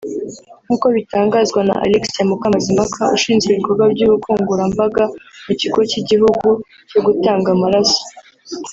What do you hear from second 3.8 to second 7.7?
by’ubukangurambaga mu Kigo cy’Igihugu cyo Gutanga